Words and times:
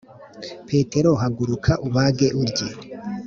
Petero 0.67 1.11
haguruka 1.21 1.71
ubage 1.87 2.27
urye 2.41 2.67